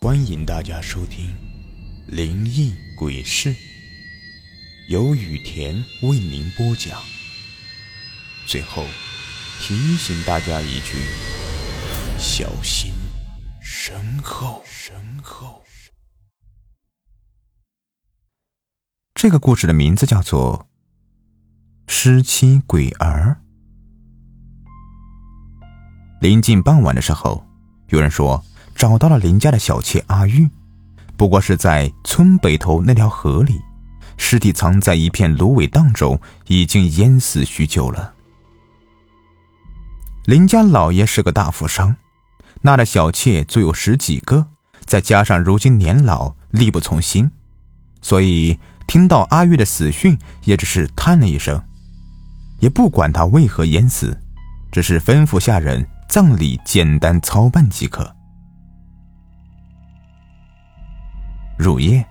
[0.00, 1.26] 欢迎大家收听
[2.06, 3.52] 《灵异鬼事》，
[4.88, 7.02] 由雨田为您播讲。
[8.46, 8.86] 最后
[9.60, 10.98] 提醒大家一句：
[12.16, 12.92] 小心
[13.60, 14.62] 身后。
[14.64, 15.64] 身后。
[19.14, 20.68] 这个故事的名字叫做
[21.92, 23.40] 《失妻鬼儿》。
[26.20, 27.44] 临近傍晚的时候，
[27.88, 28.44] 有人说。
[28.78, 30.48] 找到了林家的小妾阿玉，
[31.16, 33.60] 不过是在村北头那条河里，
[34.16, 38.14] 尸体藏在一片芦苇荡中，已经淹死许久了。
[40.26, 41.96] 林家老爷是个大富商，
[42.62, 44.46] 纳的小妾足有十几个，
[44.84, 47.28] 再加上如今年老，力不从心，
[48.00, 48.56] 所以
[48.86, 51.60] 听到阿玉的死讯，也只是叹了一声，
[52.60, 54.16] 也不管他为何淹死，
[54.70, 58.14] 只是吩咐下人葬礼简单操办即可。
[61.58, 62.06] 入夜，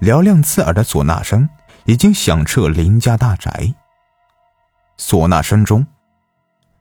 [0.00, 1.48] 嘹亮刺耳的唢呐声
[1.84, 3.74] 已经响彻林家大宅。
[4.98, 5.86] 唢呐声中，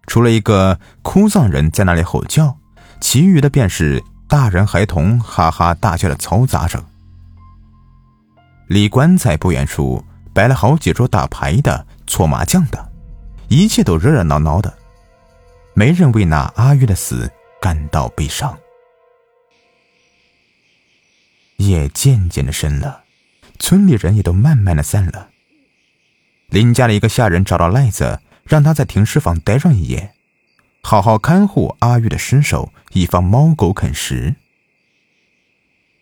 [0.07, 2.57] 除了一个哭丧人在那里吼叫，
[2.99, 6.83] 其余的便是大人孩童哈哈大笑的嘈杂声。
[8.67, 12.91] 离棺材不远处摆了好几桌打牌的、搓麻将的，
[13.49, 14.73] 一切都热热闹闹的，
[15.73, 18.57] 没人为那阿玉的死感到悲伤。
[21.67, 23.03] 夜渐渐的深了，
[23.59, 25.29] 村里人也都慢慢的散了。
[26.47, 30.13] 林家的一个下人找到赖子，让他在停尸房待上一夜，
[30.81, 34.35] 好好看护阿玉的尸首，以防猫狗啃食。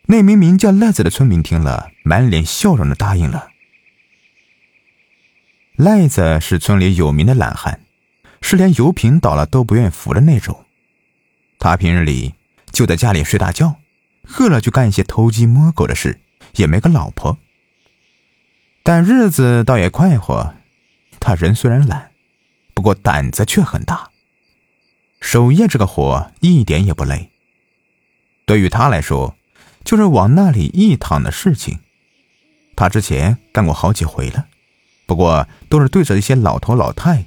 [0.08, 3.50] 那名名叫赖子的村民听了，满脸笑容的答应了。
[5.76, 7.82] 赖子是村里有名的懒汉，
[8.42, 10.66] 是连油瓶倒了都不愿扶的那种。
[11.60, 12.34] 他平日里
[12.72, 13.79] 就在家里睡大觉。
[14.38, 16.20] 饿了就干一些偷鸡摸狗的事，
[16.56, 17.38] 也没个老婆，
[18.84, 20.54] 但日子倒也快活。
[21.20, 22.12] 他人虽然懒，
[22.74, 24.10] 不过胆子却很大。
[25.20, 27.30] 守夜这个活一点也不累，
[28.46, 29.36] 对于他来说，
[29.84, 31.80] 就是往那里一躺的事情。
[32.76, 34.48] 他之前干过好几回了，
[35.06, 37.26] 不过都是对着一些老头老太。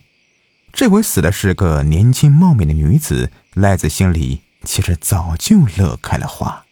[0.73, 6.65] 这回死的是个年轻貌美的女子，赖子心里其实早就乐开了花。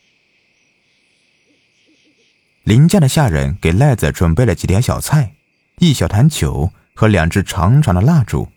[2.64, 5.32] 林家的下人给赖子准备了几碟小菜，
[5.78, 8.52] 一小坛酒和两支长长的蜡烛，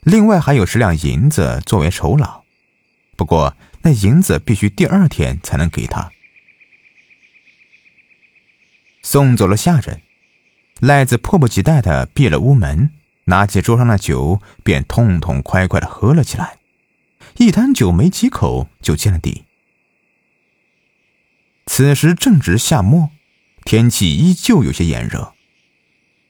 [0.00, 2.42] 另外还有十两银子作为酬劳。
[3.16, 6.10] 不过那银子必须第二天才能给他。
[9.02, 10.02] 送走了下人，
[10.80, 12.90] 赖子迫不及待的闭了屋门，
[13.24, 16.58] 拿起桌上的酒便痛痛快快的喝了起来，
[17.38, 19.44] 一坛酒没几口就见了底。
[21.66, 23.10] 此时正值夏末。
[23.64, 25.34] 天气依旧有些炎热，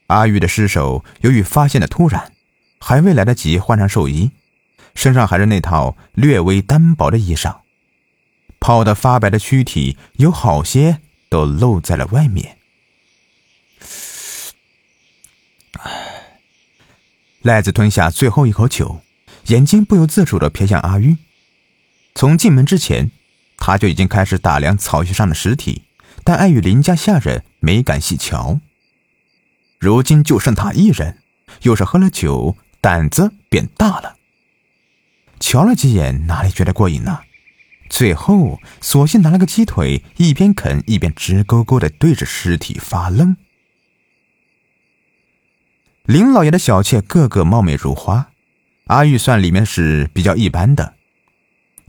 [0.08, 2.32] 阿玉的尸首由于发现的突然，
[2.78, 4.32] 还未来得及换上寿衣，
[4.94, 7.60] 身上还是那套略微单薄的衣裳，
[8.58, 10.98] 泡得发白的躯体有好些
[11.28, 12.58] 都露在了外面。
[17.42, 19.00] 赖子吞下最后一口酒，
[19.46, 21.16] 眼睛不由自主的瞥向阿玉。
[22.14, 23.10] 从进门之前，
[23.56, 25.84] 他就已经开始打量草席上的尸体。
[26.24, 28.60] 但碍于林家下人没敢细瞧，
[29.78, 31.18] 如今就剩他一人，
[31.62, 34.16] 又是喝了酒，胆子变大了。
[35.40, 37.20] 瞧了几眼，哪里觉得过瘾呢？
[37.88, 43.36] 最后，索性拿了个鸡腿，一边啃一边直勾勾的对着尸体发愣。
[46.04, 48.28] 林老爷的小妾个个貌美如花，
[48.86, 50.94] 阿玉算里面是比较一般的，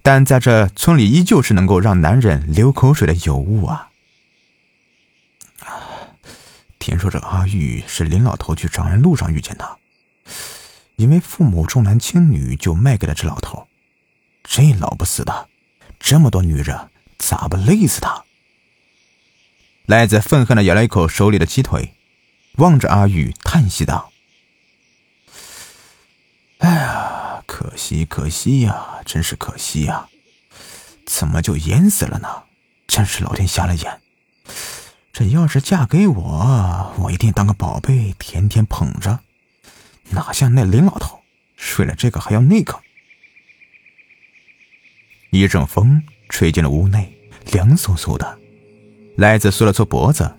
[0.01, 3.90] 但在这村里依旧是能够让男人流口水的尤物啊。
[6.81, 9.77] 听说这阿玉是林老头去长安路上遇见的，
[10.95, 13.67] 因为父母重男轻女，就卖给了这老头。
[14.43, 15.47] 这老不死的，
[15.99, 18.25] 这么多女人，咋不累死他？
[19.85, 21.93] 赖子愤恨的咬了一口手里的鸡腿，
[22.55, 24.11] 望着阿玉叹息道
[26.57, 30.09] ：“哎呀，可惜可惜呀，真是可惜呀！
[31.05, 32.45] 怎么就淹死了呢？
[32.87, 34.01] 真是老天瞎了眼。”
[35.13, 39.19] 这要是嫁给我，我一定当个宝贝，天天捧着。
[40.09, 41.19] 哪像那林老头，
[41.55, 42.79] 睡了这个还要那个。
[45.31, 47.13] 一阵风吹进了屋内，
[47.51, 48.39] 凉飕飕的。
[49.17, 50.33] 赖子缩了缩脖子，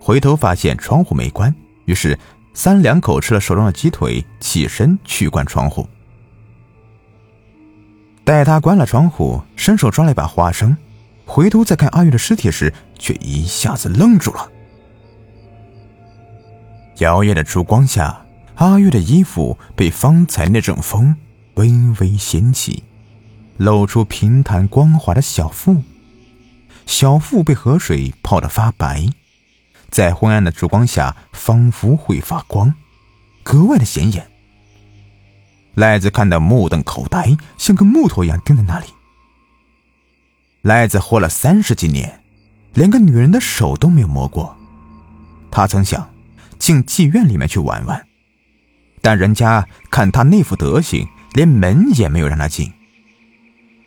[0.00, 1.54] 回头发现窗户没关，
[1.84, 2.18] 于是
[2.54, 5.88] 三两口吃了手中的鸡腿，起身去关窗户。
[8.24, 10.76] 待他关了窗户，伸手抓了一把花生，
[11.26, 14.50] 回头再看阿玉的尸体时，却一下子愣住了。
[16.98, 18.24] 摇曳的烛光下，
[18.54, 21.14] 阿玉的衣服被方才那阵风
[21.56, 21.70] 微
[22.00, 22.84] 微掀起，
[23.58, 25.82] 露出平坦光滑的小腹。
[26.86, 29.08] 小腹被河水泡得发白，
[29.90, 32.72] 在昏暗的烛光下，仿佛会发光，
[33.42, 34.26] 格外的显眼。
[35.74, 38.86] 赖子看得目瞪口呆，像个木头一样盯在那里。
[40.66, 42.20] 赖子活了三十几年，
[42.74, 44.56] 连个女人的手都没有摸过。
[45.48, 46.10] 他曾想
[46.58, 48.04] 进妓院里面去玩玩，
[49.00, 52.72] 但人家看他那副德行，连门也没有让他进。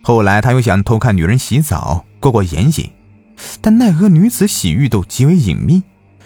[0.02, 2.06] 后来他又想偷看女人洗澡。
[2.22, 2.90] 过过眼瘾，
[3.60, 5.84] 但奈何女子洗浴都极为隐秘，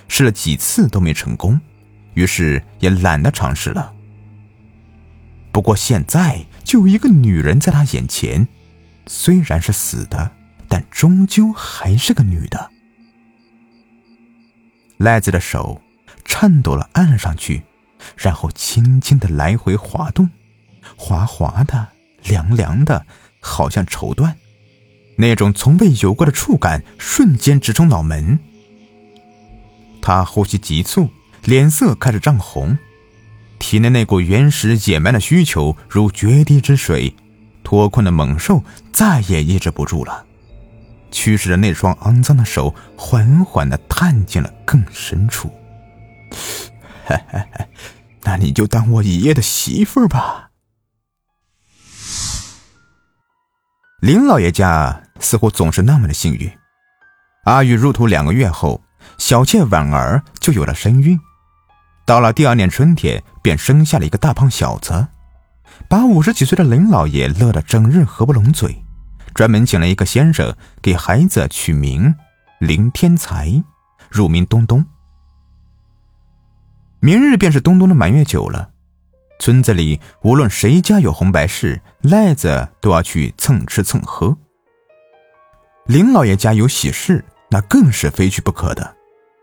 [0.07, 1.59] 试了几次都没成功，
[2.13, 3.91] 于是也懒得尝试了。
[5.51, 8.47] 不过现在就有一个女人在他眼前，
[9.07, 10.31] 虽然是死的，
[10.73, 12.71] 但终究还是个女的。
[14.97, 15.79] 赖子的手
[16.25, 17.61] 颤抖了，按上去，
[18.17, 20.27] 然后轻轻的来回滑动，
[20.95, 21.89] 滑滑的，
[22.23, 23.05] 凉凉的，
[23.39, 24.33] 好像绸缎。
[25.15, 28.39] 那种从未有过的触感瞬间直冲脑门，
[30.01, 31.07] 他呼吸急促，
[31.43, 32.75] 脸色开始涨红，
[33.59, 37.15] 体内那股原始野蛮的需求如决堤之水，
[37.63, 40.25] 脱困的猛兽再也抑制不住了，
[41.13, 45.49] 驱使着那双肮脏的手缓缓的探进了更深处。
[48.23, 50.49] 那你就当我一夜的媳妇儿吧。
[54.01, 56.51] 林老爷家似乎总是那么的幸运。
[57.45, 58.81] 阿玉入土两个月后，
[59.17, 61.17] 小妾婉儿就有了身孕。
[62.05, 65.07] 到了第二年春天，便生下了一个大胖小子，
[65.87, 68.82] 把五十几岁的林老爷乐得整日合不拢嘴，
[69.33, 72.15] 专门请了一个先生给孩子取名
[72.59, 73.63] 林天才，
[74.09, 74.85] 乳名东东。
[76.99, 78.69] 明日便是东东的满月酒了。
[79.39, 84.37] 村子里无论谁家有红白事，赖子都要去蹭吃蹭喝。
[85.85, 88.95] 林老爷家有喜事，那更是非去不可的。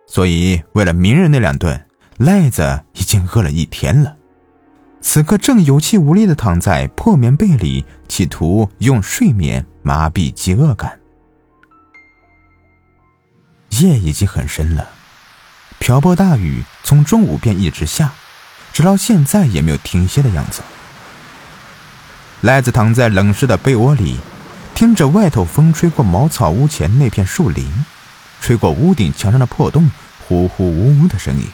[0.06, 1.86] 所以为了明日那两顿，
[2.16, 4.16] 赖子已经饿了一天了。
[5.02, 11.00] 此刻正有气无力地躺在破棉被里，企图用睡眠麻痹饥饿感。
[13.70, 14.90] 夜已经很深了，
[15.78, 18.12] 瓢泼大雨从中午便一直下。
[18.72, 20.62] 直到现在也没有停歇的样子。
[22.40, 24.18] 赖子躺在冷湿的被窝里，
[24.76, 27.84] 听着外头风吹过茅草屋前那片树林，
[28.40, 29.90] 吹过屋顶墙上的破洞，
[30.26, 31.48] 呼呼呜呜的声音。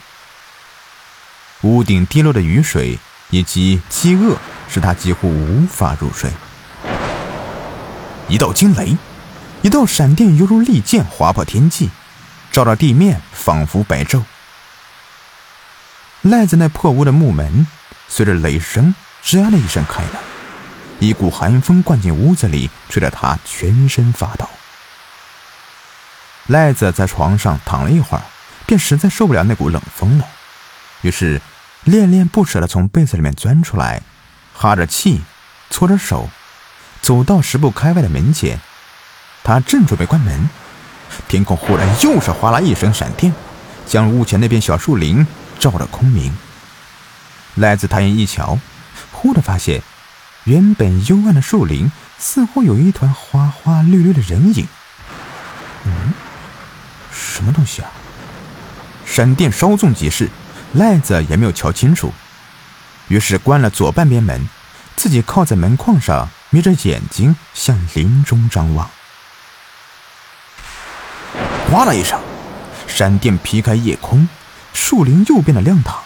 [1.63, 2.99] 屋顶滴落的雨水
[3.31, 4.37] 以及饥饿，
[4.69, 6.31] 使他几乎无法入睡。
[8.29, 8.97] 一道惊雷，
[9.63, 11.91] 一道闪电犹如利剑划破天际，
[12.51, 14.23] 照到地面，仿佛白昼。
[16.23, 17.69] 赖子那破屋的木门，
[18.09, 18.93] 随着雷声
[19.23, 20.21] “吱呀”的一声开了，
[20.99, 24.49] 一股寒风灌进屋子里，吹得他全身发抖。
[26.49, 28.25] 赖子在床上躺了一会儿，
[28.67, 30.27] 便实在受不了那股冷风了，
[31.03, 31.41] 于是
[31.85, 34.03] 恋恋不舍地从被子里面钻出来，
[34.53, 35.23] 哈着气，
[35.71, 36.29] 搓着手，
[37.07, 38.59] 走到十步开外的门前。
[39.45, 40.51] 他正准备关门，
[41.29, 43.33] 天空忽然又是哗啦一声闪电，
[43.87, 45.25] 将屋前那片小树林。
[45.61, 46.35] 照得空明。
[47.55, 48.59] 赖子抬眼一瞧，
[49.13, 49.83] 忽地发现，
[50.45, 54.67] 原本幽暗的树林似乎有一团花花绿绿的人影。
[55.85, 56.13] 嗯，
[57.13, 57.91] 什么东西啊？
[59.07, 60.29] 闪电稍纵即逝，
[60.73, 62.13] 赖子也没有瞧清楚，
[63.07, 64.47] 于是关了左半边门，
[64.97, 68.91] 自己靠在门框上，眯着眼睛向林中张望。
[71.71, 72.19] 哗啦一声，
[72.87, 74.27] 闪电劈开夜空。
[74.73, 76.03] 树林又变得亮堂，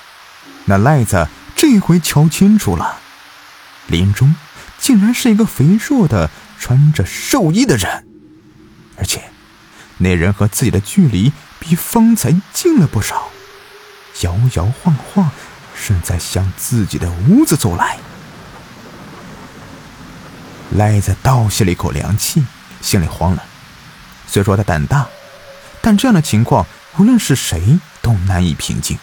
[0.65, 2.99] 那赖子这回瞧清楚了，
[3.87, 4.35] 林中
[4.81, 8.05] 竟然是一个肥硕的穿着寿衣的人，
[8.97, 9.31] 而且
[9.99, 13.29] 那人和自己的距离比方才近了不少，
[14.23, 15.31] 摇摇晃晃，
[15.87, 17.99] 正在向自己的屋子走来。
[20.77, 22.45] 赖子倒吸了一口凉气，
[22.81, 23.43] 心里慌了。
[24.27, 25.07] 虽说他胆大，
[25.81, 26.67] 但这样的情况，
[26.99, 27.79] 无论是谁。
[28.03, 28.99] 都难以平静。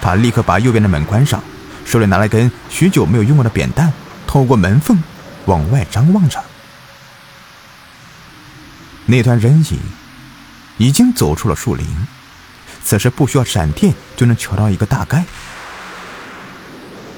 [0.00, 1.40] 他立刻把右边的门关上，
[1.86, 3.92] 手里拿了根许久没有用过的扁担，
[4.26, 5.00] 透过门缝
[5.46, 6.42] 往外张望着。
[9.06, 9.78] 那团人影
[10.76, 11.86] 已经走出了树林，
[12.82, 15.24] 此时不需要闪电就能瞧到一个大概。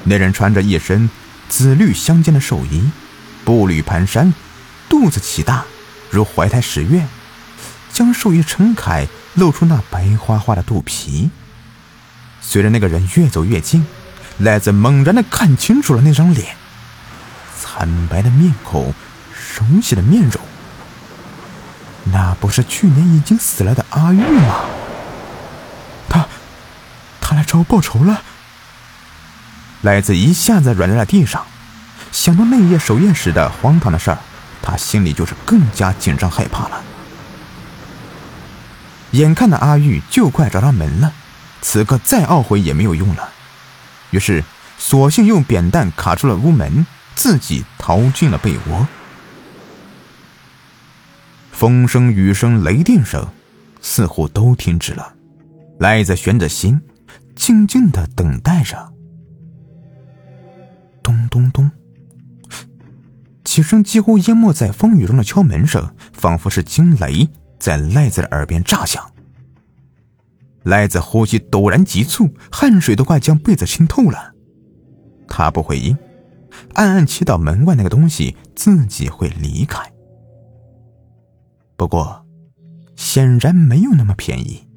[0.03, 1.09] 那人穿着一身
[1.49, 2.91] 紫绿相间的寿衣，
[3.45, 4.33] 步履蹒跚，
[4.89, 5.63] 肚子奇大，
[6.09, 7.05] 如怀胎十月，
[7.93, 11.29] 将手一撑开，露出那白花花的肚皮。
[12.41, 13.85] 随着那个人越走越近，
[14.39, 16.55] 赖子猛然的看清楚了那张脸，
[17.57, 18.93] 惨白的面孔，
[19.33, 20.41] 熟悉的面容，
[22.05, 24.65] 那不是去年已经死了的阿玉吗？
[26.09, 26.27] 他，
[27.21, 28.23] 他来找我报仇了。
[29.81, 31.45] 赖子一下子软在了地上，
[32.15, 34.17] 想到那夜守夜时的荒唐的事儿。
[34.61, 36.81] 他心里就是更加紧张害怕了。
[39.11, 41.13] 眼看着阿玉就快找上门了，
[41.61, 43.29] 此刻再懊悔也没有用了，
[44.09, 44.43] 于是
[44.79, 48.87] 索性用扁担卡住了屋门，自己逃进了被窝。
[51.51, 53.27] 风声、雨声、雷电声
[53.81, 55.13] 似乎都停止了，
[55.79, 56.81] 赖子悬着心，
[57.35, 58.93] 静静的等待着。
[61.03, 61.69] 咚咚咚。
[63.45, 69.01] 几声几乎淹没在风雨中的敲门声，仿佛是惊雷在赖子的耳边炸响。
[70.63, 74.33] 赖子呼吸陡然急促，汗水都快将被子浸透了。
[75.27, 75.95] 他不回应，
[76.73, 79.79] 暗暗祈祷门外那个东西自己会离开。
[81.77, 82.25] 不过，
[82.95, 84.67] 显然没有那么便宜。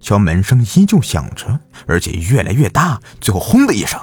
[0.00, 4.00] 敲门声依旧响着，而且越来越大，最后轰的一声，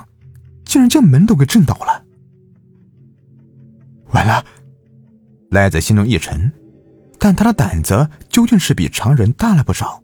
[0.66, 2.06] 竟然将门都给震倒了。
[4.14, 4.46] 完了，
[5.50, 6.52] 赖子心中一沉，
[7.20, 10.02] 但他的胆子究竟是比常人大了不少。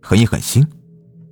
[0.00, 0.66] 狠一狠心，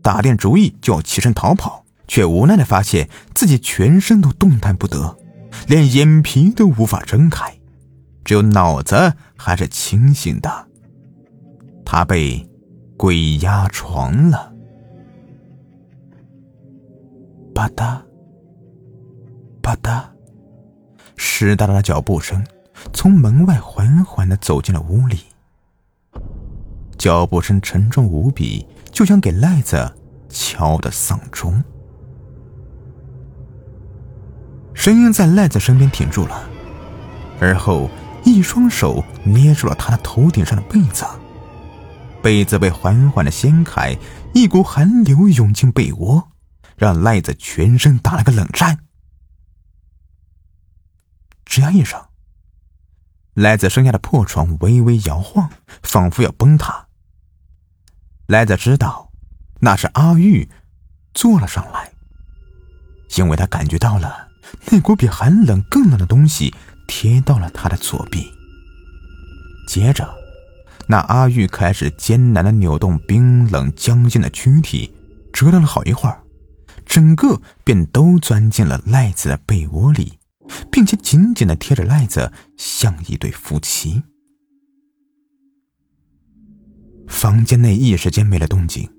[0.02, 5.16] 打定主意就要起身逃跑，却无奈的发现自己全身都动弹不得，
[5.68, 7.52] 连眼皮都无法睁开，
[8.25, 10.68] 只有脑子还是清醒的。
[11.85, 12.49] 他被
[12.96, 14.52] 鬼压床了。
[17.54, 18.00] 吧嗒，
[19.62, 20.15] 吧嗒。
[21.16, 22.44] 湿哒哒的脚步声
[22.92, 25.20] 从门外缓缓的走进了屋里，
[26.99, 29.94] 脚步声沉重无比，就像给赖子
[30.28, 31.62] 敲的丧钟。
[34.75, 36.49] 声音在赖子身边停住了，
[37.40, 37.90] 而后
[38.25, 41.04] 一双手捏住了他的头顶上的被子，
[42.23, 43.96] 被子被缓缓的掀开，
[44.35, 46.28] 一股寒流涌进被窝，
[46.76, 48.78] 让赖子全身打了个冷战。
[51.47, 51.99] 吱呀一声，
[53.33, 55.49] 赖子身下的破床微微摇晃，
[55.83, 56.88] 仿佛要崩塌。
[58.26, 59.12] 赖子知道
[59.61, 60.50] 那是阿玉
[61.15, 61.93] 坐了上来，
[63.17, 64.29] 因为他感觉到了
[64.71, 66.53] 那股比寒冷更冷的东西
[66.88, 68.31] 贴到了他的左臂。
[69.69, 70.15] 接着，
[70.88, 74.93] 那阿玉开始艰难的扭动冰冷僵硬的躯体，
[75.33, 76.23] 折腾了好一会儿，
[76.85, 80.15] 整个便都钻进了赖子的被窝里。
[80.71, 84.03] 并且紧紧的贴着赖子，像一对夫妻。
[87.09, 88.91] 房间内一时间没了动静，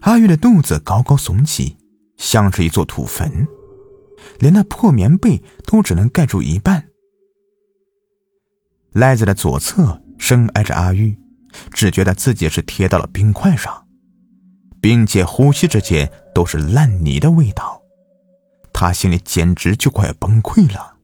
[0.00, 1.76] 阿玉的肚子高高耸起，
[2.16, 3.46] 像是一座土坟，
[4.38, 6.88] 连那破棉被都只能盖住一半。
[8.92, 11.18] 赖子的左侧深挨着阿玉，
[11.70, 13.86] 只觉得自己是贴到了冰块上，
[14.80, 17.83] 并且呼吸之间都是烂泥的味道。
[18.74, 20.96] 他心里简直就快崩溃了，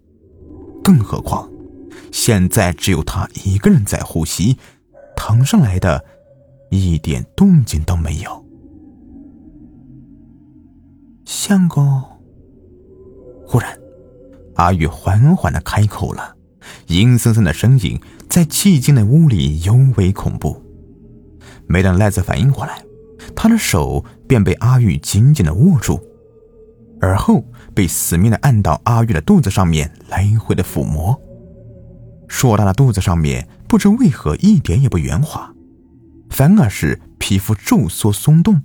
[0.83, 1.49] 更何况
[2.11, 4.59] 现在只有他一个人在呼吸，
[5.17, 6.05] 躺上来的
[6.71, 8.45] 一点动静都没有。
[11.25, 12.03] 相公，
[13.47, 13.79] 忽然，
[14.57, 16.37] 阿玉缓缓的开口了，
[16.89, 20.61] 阴森森的声音在寂静的屋里尤为恐怖。
[21.69, 22.85] 没等赖子反应过来，
[23.37, 26.01] 他的手便被阿玉紧紧的握住。
[27.01, 31.21] 而后被死命的按到阿玉的肚子上面，来回的抚摸。
[32.29, 35.53] 硕大的肚子上面不知为何一点也不圆滑，
[36.29, 38.63] 反而是皮肤皱缩松动。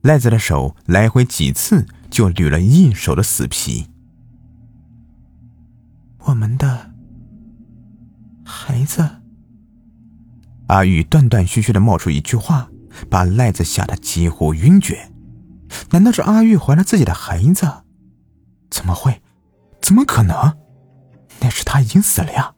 [0.00, 3.86] 赖子的手来回几次就捋了一手的死皮。
[6.20, 6.90] 我们的
[8.44, 9.06] 孩子。
[10.68, 12.70] 阿玉断断续续的冒出一句话，
[13.10, 15.11] 把赖子吓得几乎晕厥。
[15.90, 17.70] 难道是阿玉怀了自己的孩子？
[18.70, 19.20] 怎么会？
[19.80, 20.56] 怎么可能？
[21.40, 22.54] 那时他已经死了呀！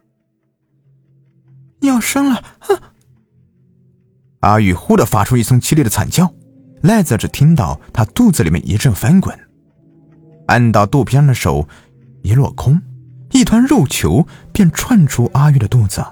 [1.81, 2.43] 要生了！
[4.41, 6.33] 阿玉忽的发出一声凄厉的惨叫，
[6.83, 9.39] 赖子只听到他肚子里面一阵翻滚，
[10.47, 11.67] 按到肚皮上的手
[12.23, 12.81] 一落空，
[13.31, 16.05] 一团肉球便窜出阿玉的肚子，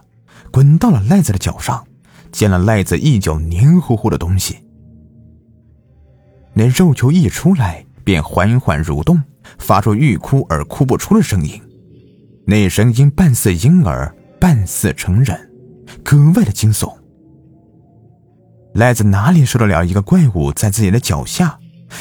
[0.50, 1.86] 滚到了赖子的脚上，
[2.32, 4.64] 溅了赖子一脚黏糊糊的东西。
[6.54, 9.22] 那肉球一出来，便缓缓蠕动，
[9.58, 11.60] 发出欲哭而哭不出的声音。
[12.46, 15.50] 那声音半似婴儿，半似成人，
[16.02, 16.92] 格外的惊悚。
[18.74, 21.58] 赖子哪里受得了一个怪物在自己的脚下，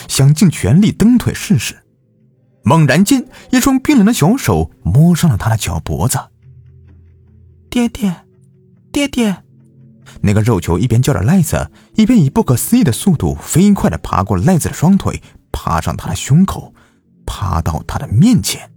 [0.07, 1.75] 想尽全力蹬腿试试。
[2.63, 6.17] 猛然间，一双冰冷的小手摸上了他的脚脖子。
[7.69, 8.15] 爹爹，
[8.91, 9.43] 爹爹！
[10.21, 16.73] 那个肉球一边叫着赖子，一边以不可思议的速度飞快的爬过赖子的双腿，爬上他的胸口，
[17.25, 18.71] 爬到他的面前。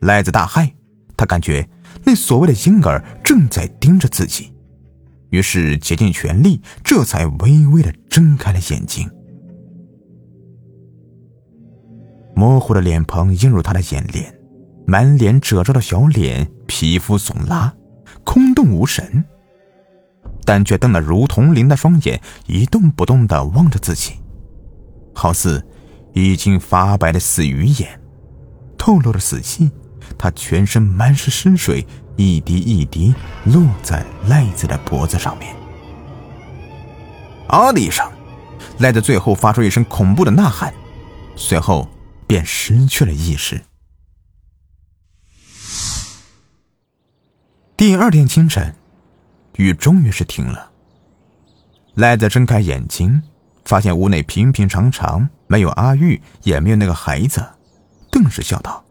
[0.00, 0.72] 赖子大骇，
[1.16, 1.68] 他感觉
[2.04, 4.52] 那所谓的婴儿正在盯着自己。
[5.30, 9.08] 于是竭尽全力，这才微微的睁开了眼睛。
[12.34, 14.34] 模糊的脸庞映入他的眼帘，
[14.86, 17.72] 满脸褶皱的小脸，皮肤耸拉，
[18.24, 19.24] 空洞无神，
[20.44, 24.14] 但却瞪得如铜铃的双眼一动不动的望着自己，
[25.14, 25.64] 好似
[26.12, 28.00] 已经发白的死鱼眼，
[28.76, 29.70] 透露着死气。
[30.18, 31.86] 他全身满是湿水。
[32.16, 33.14] 一滴一滴
[33.44, 35.56] 落在赖子的脖子上面。
[37.48, 38.06] 啊的一声，
[38.80, 40.74] 赖子最后发出一声恐怖的呐喊，
[41.36, 41.88] 随后
[42.26, 43.58] 便失去了意识。
[47.76, 48.74] 第二天清晨，
[49.56, 50.70] 雨终于是停了。
[51.94, 53.22] 赖子睁开眼睛，
[53.64, 57.44] 发现屋内平平常常，没有阿玉，也没有那个孩子，
[58.10, 58.84] 顿时笑道：“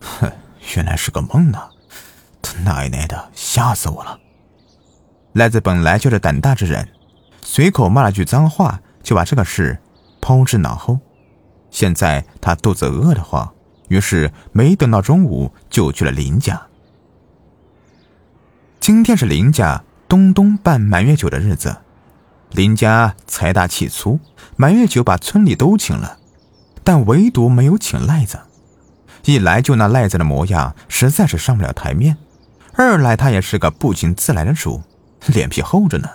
[0.00, 0.30] 哼。”
[0.76, 1.58] 原来是个梦呢，
[2.40, 4.16] 他奶奶的，吓死我了！
[5.32, 6.88] 赖子本来就是胆大之人，
[7.42, 9.76] 随口骂了句脏话，就把这个事
[10.20, 11.00] 抛之脑后。
[11.72, 13.52] 现在他肚子饿得慌，
[13.88, 16.64] 于是没等到中午就去了林家。
[18.82, 21.76] 今天是林家东东办满月酒的日子，
[22.50, 24.18] 林家财大气粗，
[24.56, 26.18] 满月酒把村里都请了，
[26.82, 28.40] 但唯独没有请赖子。
[29.24, 32.16] 一来就那赖子的模样，实在是上不了台面；
[32.72, 34.82] 二来他也是个不请自来的主，
[35.28, 36.08] 脸皮厚着呢。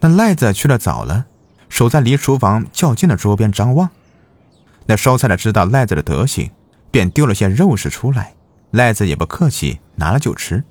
[0.00, 1.26] 那赖子去的早了，
[1.68, 3.90] 守在离厨房较近的桌边张望。
[4.86, 6.50] 那烧菜的知道赖子的德行，
[6.90, 8.32] 便丢了些肉食出来。
[8.70, 10.64] 赖子也不客气，拿了就吃。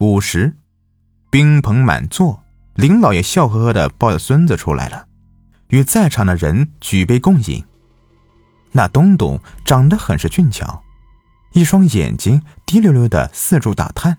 [0.00, 0.56] 午时，
[1.28, 5.08] 宾朋满座，林老爷笑呵呵的抱着孙子出来了，
[5.70, 7.64] 与在场的人举杯共饮。
[8.70, 10.84] 那东东长得很是俊俏，
[11.52, 14.18] 一双眼睛滴溜溜的四处打探，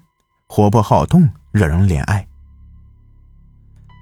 [0.49, 2.27] 活泼好动，惹人怜爱。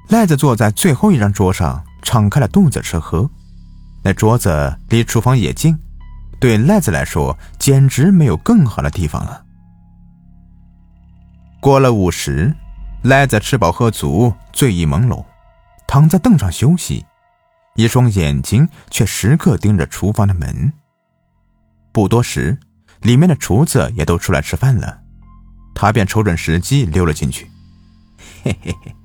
[0.09, 3.29] 赖子坐在最后一张桌上，敞开了肚子吃喝。
[4.03, 5.77] 那桌子离厨房也近，
[6.39, 9.43] 对赖子来说简直没有更好的地方了。
[11.59, 12.55] 过了午时，
[13.03, 15.25] 赖子吃饱喝足，醉意朦胧，
[15.87, 17.05] 躺在凳上休息。
[17.75, 20.73] 一双眼睛却时刻盯着厨房的门。
[21.91, 22.57] 不多时，
[23.01, 25.01] 里面的厨子也都出来吃饭了，
[25.75, 27.49] 他便瞅准时机溜了进去。
[28.43, 28.95] 嘿嘿嘿，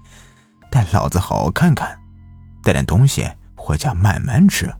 [0.70, 1.98] 带老子好好看看，
[2.62, 4.72] 带点东西回家慢慢吃。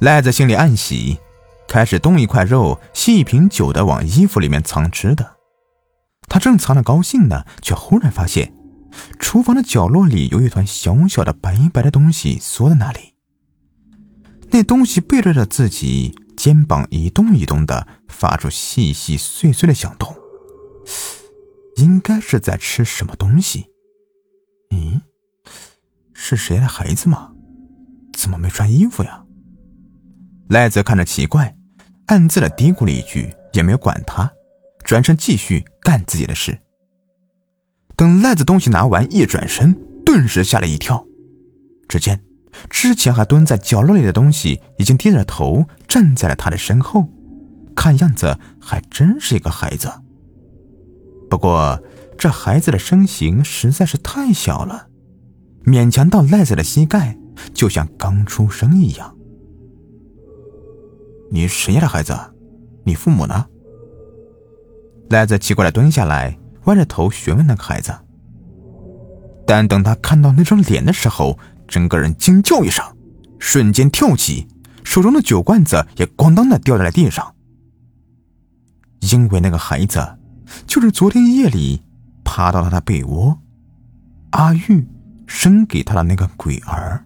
[0.00, 1.18] 赖子心里暗喜，
[1.68, 5.31] 开始东一块肉西一瓶酒的往衣服里面藏吃的。
[6.28, 8.54] 他正藏着高兴呢，却忽然发现。
[9.18, 13.14] 厨房的角落里有一团小小的白白的东西缩在那里，
[14.50, 20.14] 那东西背对着自己肩膀一动一动的，发出细细碎碎的响动，
[21.76, 23.66] 应该是在吃什么东西。
[24.70, 25.00] 咦，
[26.12, 27.32] 是谁的孩子吗？
[28.12, 29.24] 怎么没穿衣服呀？
[30.50, 31.56] 赖子看着奇怪，
[32.08, 34.30] 暗自的嘀咕了一句，也没有管他，
[34.84, 36.58] 转身继续干自己的事。
[37.96, 41.06] 等赖子东西拿完，一转身，顿时吓了一跳。
[41.88, 42.22] 只见
[42.70, 47.08] 之前还蹲在角落里的东西，已经低着头站在了他的身后，
[47.76, 49.92] 看样子还真是一个孩子。
[51.28, 51.82] 不过
[52.18, 54.88] 这孩子的身形实在是太小了，
[55.64, 57.16] 勉强到赖子的膝盖，
[57.54, 59.16] 就像刚出生一样。
[61.30, 62.14] 你谁家的孩子？
[62.84, 63.46] 你父母呢？
[65.12, 66.36] 赖子奇怪的蹲下来。
[66.64, 67.92] 歪着头询问那个孩子，
[69.44, 72.84] 但等他看到那张脸的时候，整个人惊叫一声，
[73.40, 74.46] 瞬间跳起，
[74.84, 77.34] 手中的酒罐子也咣当的掉在了地上。
[79.10, 80.18] 因为那个孩子
[80.68, 81.82] 就是昨天夜里
[82.22, 83.36] 爬到他的被窝，
[84.30, 84.86] 阿玉
[85.26, 87.04] 生给他的那个鬼儿。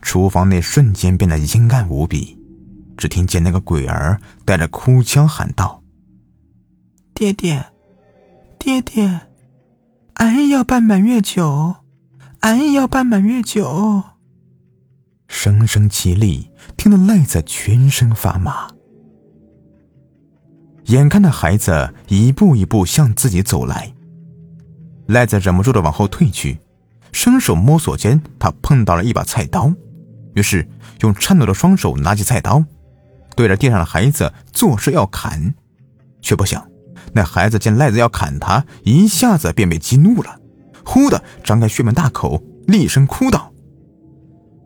[0.00, 2.38] 厨房内瞬间变得阴暗无比，
[2.96, 5.82] 只听见那个鬼儿带着哭腔喊道。
[7.14, 7.66] 爹爹，
[8.58, 9.28] 爹爹，
[10.14, 11.76] 俺也要办满月酒，
[12.40, 14.02] 俺也要办满月酒。
[15.28, 18.68] 声声凄厉，听得赖子全身发麻。
[20.84, 23.92] 眼看着孩子一步一步向自己走来，
[25.06, 26.60] 赖子忍不住的往后退去，
[27.12, 29.72] 伸手摸索间，他碰到了一把菜刀，
[30.34, 30.68] 于是
[31.00, 32.64] 用颤抖的双手拿起菜刀，
[33.36, 35.54] 对着地上的孩子作势要砍，
[36.20, 36.66] 却不想
[37.12, 40.40] 那孩子见赖子要砍他，一下子便被激怒了，
[40.84, 43.52] 忽的张开血盆大口，厉声哭道：“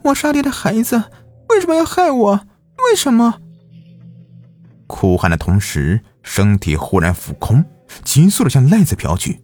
[0.05, 1.05] 我杀爹的孩子
[1.49, 2.47] 为什么要害我？
[2.89, 3.41] 为什么？”
[4.87, 7.65] 哭喊的同时，身体忽然浮空，
[8.05, 9.43] 急速的向赖子飘去。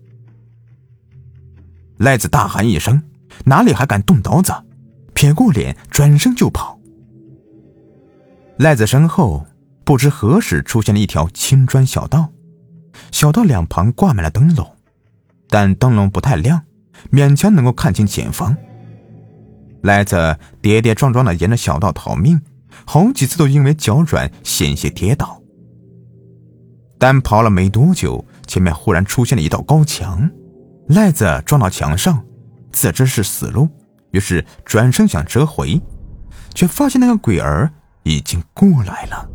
[1.98, 3.02] 赖子大喊一声，
[3.44, 4.52] 哪里还敢动刀子，
[5.14, 6.75] 撇过脸，转身就跑。
[8.58, 9.46] 赖子身后，
[9.84, 12.30] 不知何时出现了一条青砖小道，
[13.12, 14.66] 小道两旁挂满了灯笼，
[15.48, 16.62] 但灯笼不太亮，
[17.12, 18.56] 勉强能够看清前方。
[19.82, 22.40] 赖子跌跌撞撞的沿着小道逃命。
[22.84, 25.40] 好几次都因为脚软险些跌倒，
[26.98, 30.30] 但跑了没多久，前面忽然出现了一道高墙，
[30.88, 32.22] 赖子撞到墙上，
[32.72, 33.66] 自知是死路，
[34.10, 35.80] 于是转身想折回，
[36.54, 37.72] 却发现那个鬼儿
[38.06, 39.28] 已经过来了。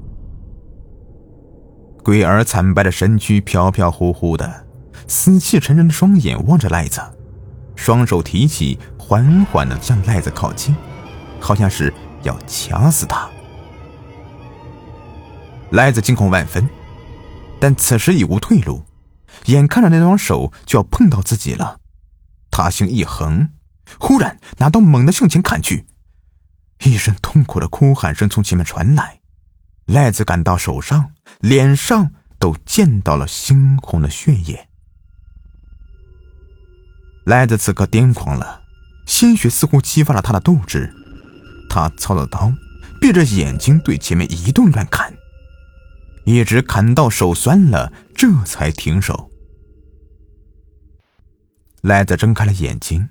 [2.02, 4.66] 鬼儿惨白的身躯飘飘忽忽的，
[5.10, 7.02] 死气沉沉的双眼望着赖子，
[7.76, 10.74] 双手提起，缓缓的向赖子靠近，
[11.40, 11.94] 好像是。
[12.24, 13.28] 要掐死他！
[15.72, 16.70] 赖子惊恐万分，
[17.60, 18.84] 但此时已无退路，
[19.46, 21.80] 眼看着那双手就要碰到自己了，
[22.52, 23.50] 他心一横，
[24.00, 25.88] 忽然拿刀猛地向前砍去，
[26.84, 29.20] 一声痛苦的哭喊声从前面传来，
[29.86, 34.68] 赖子感到手上、脸上都溅到了猩红的血液。
[37.26, 38.64] 赖子此刻癫狂了，
[39.06, 40.92] 鲜血似乎激发了他的斗志。
[41.70, 42.52] 他操了刀，
[43.00, 45.14] 闭着眼睛对前面一顿乱砍，
[46.26, 49.30] 一直砍到手酸了，这才停手。
[51.82, 53.08] 赖子睁开了眼睛，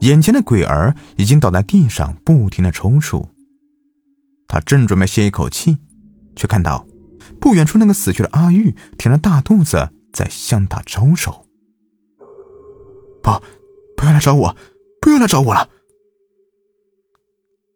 [0.00, 3.28] 眼前的鬼儿已经倒在地上，不停的抽搐。
[4.46, 5.78] 他正准备歇一口气，
[6.36, 6.86] 却看到
[7.40, 11.46] 不远处那个死去的阿玉挺着大肚子在向他招手
[13.22, 13.30] ：“不，
[13.96, 14.56] 不要来找我，
[15.00, 15.68] 不要来找我了。”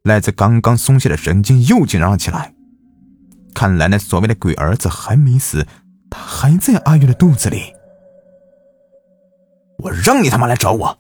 [0.04, 2.54] 赖子刚刚松懈的神经又紧张了起来，
[3.54, 5.66] 看来那所谓的鬼儿子还没死，
[6.10, 7.74] 他还在阿玉的肚子里。
[9.78, 10.98] 我让你他妈来找我！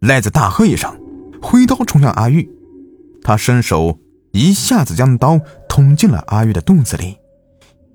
[0.00, 0.96] 赖子大喝一声，
[1.42, 2.48] 挥刀冲向阿玉，
[3.22, 3.98] 他伸手
[4.32, 7.16] 一下子将刀捅进了阿玉的肚子里，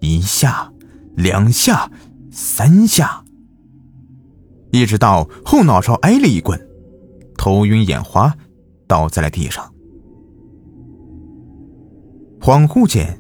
[0.02, 0.72] 一下，
[1.16, 1.90] 两下，
[2.30, 3.24] 三下，
[4.72, 6.60] 一直到后脑勺挨了一棍，
[7.38, 8.36] 头晕眼花，
[8.86, 9.74] 倒在了地上。
[12.42, 13.18] 恍惚间，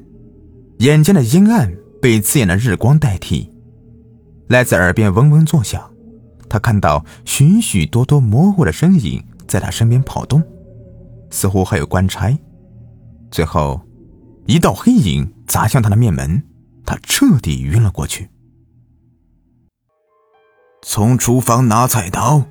[0.80, 3.50] 眼前的阴暗被刺眼的日光代替，
[4.50, 5.93] 赖子耳边嗡嗡作响。
[6.54, 10.44] 他看到许许多多模糊的身影在他身边跑动，
[11.32, 12.38] 似乎还有官差。
[13.32, 13.82] 最后，
[14.46, 16.44] 一道黑影砸向他的面门，
[16.86, 18.30] 他彻底晕了过去。
[20.84, 22.44] 从厨房拿菜刀，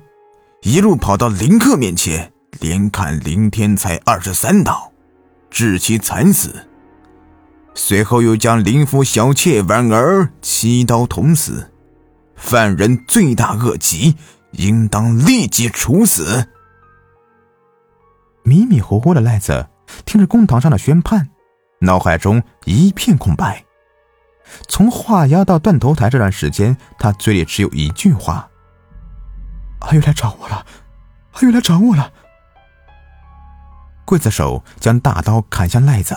[0.63, 4.91] 一路跑到林克面前，连砍林天才二十三刀。
[5.49, 6.67] 致其惨死，
[7.73, 11.71] 随后又将林府小妾婉儿七刀捅死，
[12.35, 14.15] 犯人罪大恶极，
[14.51, 16.49] 应当立即处死。
[18.43, 19.67] 迷迷糊糊的赖子
[20.05, 21.29] 听着公堂上的宣判，
[21.79, 23.63] 脑海中一片空白。
[24.67, 28.49] 从画押到断头台这段时间，他嘴里只有一句话
[29.79, 30.65] ：“阿玉来找我了，
[31.31, 32.11] 阿玉来找我了。”
[34.05, 36.15] 刽子手将大刀砍向赖子，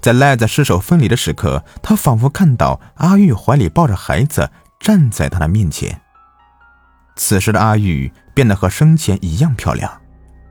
[0.00, 6.00] 在赖子失手分离的时刻，他仿佛看到阿玉怀里抱着孩子站在他的面前。
[7.14, 10.00] 此时的阿玉变得和生前一样漂亮，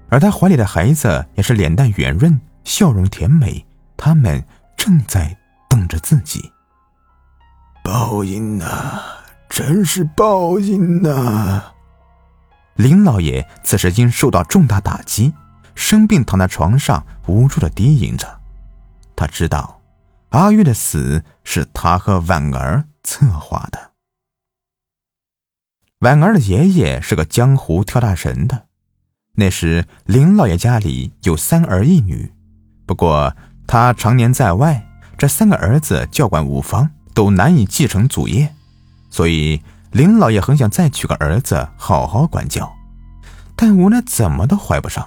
[0.07, 3.65] 而他怀里的孩子也是脸蛋圆润，笑容甜美。
[3.97, 4.41] 他们
[4.77, 5.37] 正在
[5.67, 6.51] 等着自己。
[7.83, 9.01] 报应呐，
[9.49, 11.73] 真是报应呐！
[12.75, 15.33] 林老爷此时因受到重大打击。
[15.75, 18.39] 生病躺在床上，无助的低吟着。
[19.15, 19.81] 他知道，
[20.29, 23.88] 阿玉的死是他和婉儿策划的。
[25.99, 28.67] 婉儿的爷爷是个江湖跳大神的。
[29.33, 32.31] 那时林老爷家里有三儿一女，
[32.85, 33.35] 不过
[33.67, 38.53] 他常年在外，这三个儿子教管无方，都难以继承祖业，
[39.09, 42.71] 所以林老爷很想再娶个儿子好好管教，
[43.57, 45.05] 但无奈怎么都怀不上。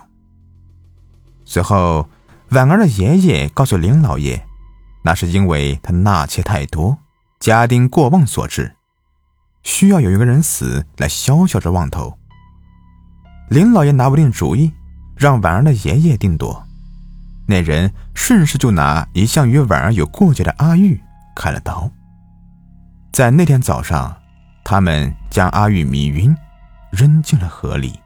[1.47, 2.07] 随后，
[2.51, 4.45] 婉儿的爷爷告诉林老爷，
[5.05, 6.99] 那是因为他纳妾太多，
[7.41, 8.75] 家丁过旺所致，
[9.63, 12.19] 需要有一个人死来消消这妄头。
[13.49, 14.73] 林老爷拿不定主意，
[15.17, 16.67] 让婉儿的爷爷定夺。
[17.47, 21.01] 那人顺势就拿一向与婉儿有过节的阿玉
[21.35, 21.91] 开了刀。
[23.13, 24.17] 在那天早上，
[24.65, 26.35] 他们将阿玉迷晕，
[26.91, 27.99] 扔进了河里。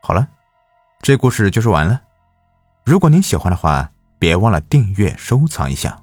[0.00, 0.28] 好了，
[1.02, 2.00] 这故事就说完了。
[2.84, 6.00] 如果您喜欢的话，别忘了订阅、收藏一下。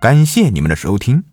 [0.00, 1.24] 感谢你们的收听。